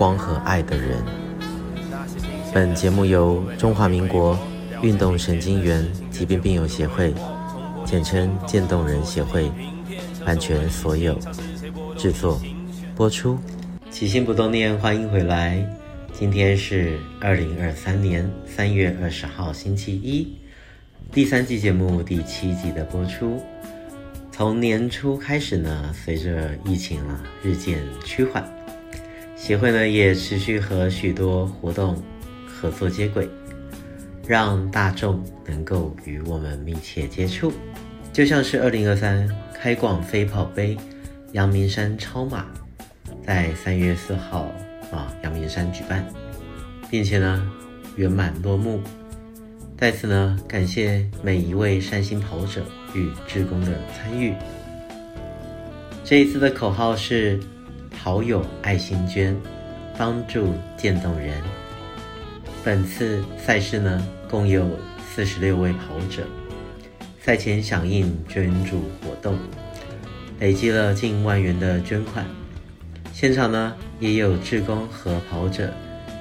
[0.00, 0.96] 光和爱的人。
[2.54, 4.34] 本节目由中华民国
[4.80, 7.12] 运动神经元疾病病友协会，
[7.84, 9.52] 简称渐冻人协会，
[10.24, 11.14] 版权所有，
[11.98, 12.40] 制作
[12.96, 13.38] 播出。
[13.90, 15.62] 起心不冻念，欢迎回来。
[16.14, 20.34] 今天是二零二三年三月二十号，星期一，
[21.12, 23.38] 第三季节目第七集的播出。
[24.32, 28.59] 从年初开始呢，随着疫情啊日渐趋缓。
[29.40, 32.00] 协会呢也持续和许多活动
[32.46, 33.26] 合作接轨，
[34.28, 37.50] 让大众能够与我们密切接触。
[38.12, 40.76] 就像是二零二三开广飞跑杯
[41.32, 42.44] 阳明山超马，
[43.26, 44.42] 在三月四号
[44.92, 46.06] 啊阳明山举办，
[46.90, 47.50] 并且呢
[47.96, 48.78] 圆满落幕。
[49.78, 52.62] 在此呢感谢每一位善心跑者
[52.94, 54.34] 与志工的参与。
[56.04, 57.40] 这一次的口号是。
[58.02, 59.36] 好友爱心捐，
[59.98, 61.34] 帮助渐冻人。
[62.64, 64.66] 本次赛事呢，共有
[65.06, 66.24] 四十六位跑者，
[67.20, 69.36] 赛前响应捐助活动，
[70.38, 72.24] 累积了近万元的捐款。
[73.12, 75.70] 现场呢，也有志工和跑者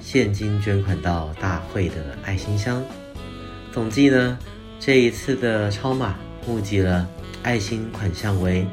[0.02, 2.84] 现金捐款到大会的爱心箱。
[3.72, 4.38] 总计呢，
[4.82, 7.08] 这一次的超马募集了
[7.42, 8.68] 爱心款项为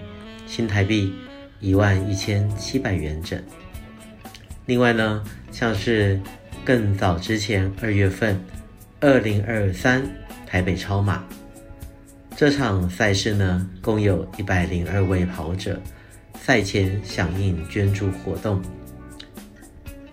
[0.48, 1.14] 新台币。
[1.60, 3.42] 一万一千七百元整。
[4.66, 6.20] 另外呢，像是
[6.64, 8.40] 更早之前二月份，
[9.00, 10.02] 二零二三
[10.46, 11.24] 台北超马
[12.36, 15.80] 这场赛事呢，共有一百零二位跑者
[16.34, 18.60] 赛前响应捐助活动。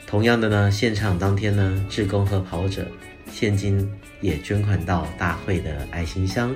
[0.05, 2.87] 同样的呢，现场当天呢，志工和跑者
[3.31, 6.53] 现金也捐款到大会的爱心箱。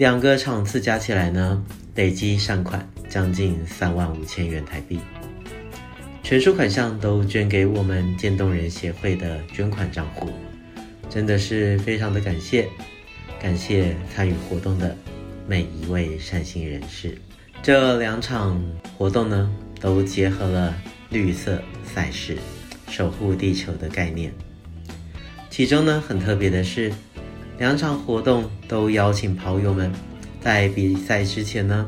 [0.00, 1.62] 两个场次加起来呢，
[1.94, 2.88] 累计善款。
[3.10, 5.00] 将近三万五千元台币，
[6.22, 10.30] 全数款项都捐给我们渐冻人协会的捐款账户，
[11.10, 12.68] 真的是非常的感谢，
[13.42, 14.96] 感谢参与活动的
[15.46, 17.18] 每一位善心人士。
[17.62, 18.62] 这两场
[18.96, 20.72] 活动呢，都结合了
[21.10, 22.38] 绿色赛事、
[22.88, 24.32] 守护地球的概念。
[25.50, 26.92] 其中呢，很特别的是，
[27.60, 29.92] 两场活动都邀请跑友们
[30.40, 31.86] 在比赛之前呢。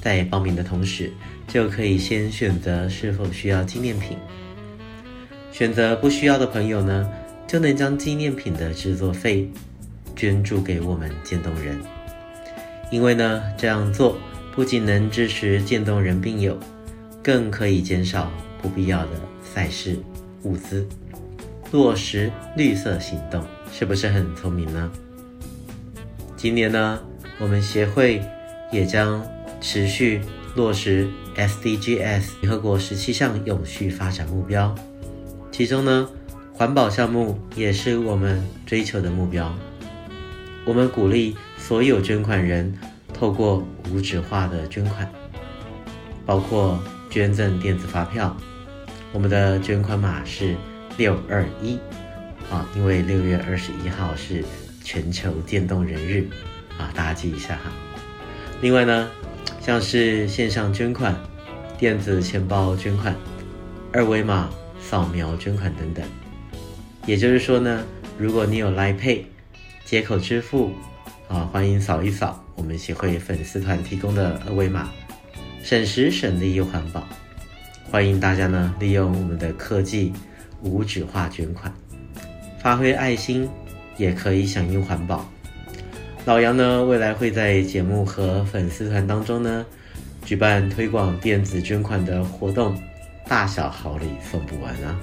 [0.00, 1.12] 在报名的同时，
[1.46, 4.16] 就可以先选择是否需要纪念品。
[5.52, 7.06] 选择不需要的朋友呢，
[7.46, 9.48] 就能将纪念品的制作费
[10.16, 11.78] 捐助给我们渐冻人。
[12.90, 14.16] 因为呢，这样做
[14.54, 16.58] 不仅能支持渐冻人病友，
[17.22, 19.10] 更可以减少不必要的
[19.44, 19.96] 赛事
[20.44, 20.84] 物资，
[21.70, 24.90] 落实绿色行动，是不是很聪明呢？
[26.42, 26.98] 今年呢，
[27.38, 28.20] 我们协会
[28.72, 29.24] 也将。
[29.60, 30.20] 持续
[30.56, 34.74] 落实 SDGs 联合国十七项永续发展目标，
[35.52, 36.08] 其中呢，
[36.52, 39.54] 环保项目也是我们追求的目标。
[40.64, 42.76] 我们鼓励所有捐款人
[43.14, 45.08] 透过无纸化的捐款，
[46.26, 48.36] 包括捐赠电子发票。
[49.12, 50.56] 我们的捐款码是
[50.96, 51.78] 六二一
[52.50, 54.44] 啊，因为六月二十一号是
[54.82, 56.28] 全球电动人日
[56.78, 57.72] 啊，大家记一下哈。
[58.60, 59.10] 另外呢。
[59.60, 61.16] 像是线上捐款、
[61.78, 63.14] 电子钱包捐款、
[63.92, 64.50] 二维码
[64.80, 66.04] 扫描捐款等等。
[67.06, 67.84] 也就是说呢，
[68.18, 69.22] 如果你有 Line Pay
[69.84, 70.72] 街口支付
[71.28, 74.90] 啊，欢迎扫一扫我们协会粉丝团提供的二维码，
[75.62, 77.06] 省时省力又环保。
[77.88, 80.12] 欢迎大家呢利用我们的科技
[80.60, 81.72] 无纸化捐款，
[82.60, 83.48] 发挥爱心，
[83.96, 85.28] 也可以响应环保。
[86.24, 89.66] 老杨呢，未来会在节目和粉丝团当中呢，
[90.24, 92.80] 举办推广电子捐款的活动，
[93.26, 94.98] 大小好礼送不完啊！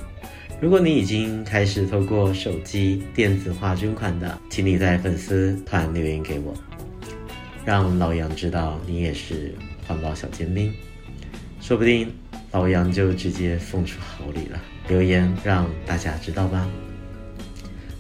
[0.61, 6.53] 如果你已经开始透过手机电子化捐款的，请你在粉丝团留言给我，
[7.65, 9.53] 让老杨知道你也是
[9.85, 10.73] 环保小尖兵，
[11.59, 12.09] 说不定
[12.51, 14.59] 老杨就直接送出好礼了。
[14.87, 16.67] 留言让大家知道吧。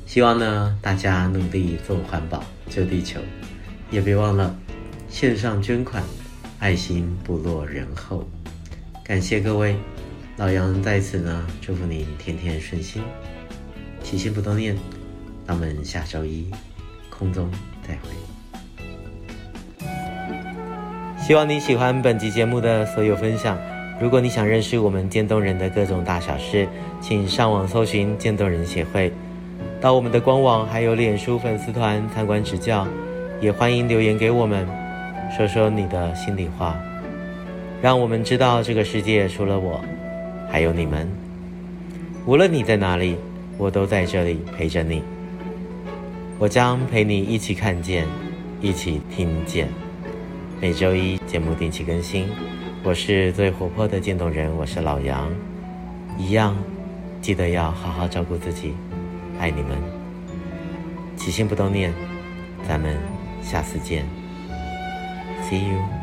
[0.09, 2.43] 希望呢，大家努力做环保。
[2.67, 3.19] 救地球，
[3.91, 4.55] 也别忘了
[5.07, 6.03] 线上捐款，
[6.57, 8.27] 爱心不落人后。
[9.03, 9.75] 感谢各位，
[10.37, 13.03] 老杨在此呢，祝福你天天顺心，
[14.01, 14.75] 起心不冻念。
[15.45, 16.49] 那我们下周一
[17.11, 17.47] 空中
[17.87, 18.09] 再会。
[21.19, 23.55] 希望你喜欢本集节目的所有分享。
[24.01, 26.67] 如果你想认识我们渐冻人的各种大小事，
[26.99, 29.13] 请上网搜寻渐冻人协会，
[29.81, 32.85] 到我们的官网还有脸书粉丝团参观指教，
[33.39, 34.67] 也欢迎留言给我们，
[35.35, 36.77] 说说你的心里话，
[37.81, 39.79] 让我们知道这个世界除了我，
[40.51, 41.09] 还有你们。
[42.25, 43.15] 无论你在哪里，
[43.57, 45.01] 我都在这里陪着你。
[46.37, 48.05] 我将陪你一起看见，
[48.59, 49.69] 一起听见。
[50.59, 52.27] 每周一节目定期更新。
[52.83, 55.29] 我是最活泼的渐冻人，我是老杨，
[56.17, 56.53] 一样，
[57.21, 58.73] 记得要好好照顾自己，
[59.39, 59.77] 爱你们，
[61.15, 61.93] 起心不动念，
[62.67, 62.97] 咱们
[63.41, 64.05] 下次见
[65.49, 65.98] ，See you。